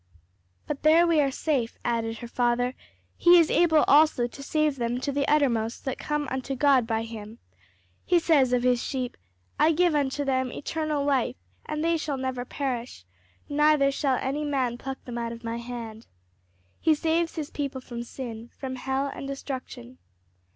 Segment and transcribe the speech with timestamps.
[0.65, 2.73] "But there we are safe," added her father:
[3.17, 7.03] "'he is able also to save them to the uttermost that come unto God by
[7.03, 7.37] him.'
[8.03, 9.15] He says of his sheep,
[9.59, 11.35] 'I give unto them eternal life;
[11.67, 13.05] and they shall never perish,
[13.47, 16.07] neither shall any man pluck them out of my hand.'
[16.79, 19.99] He saves his people from sin, from hell and destruction."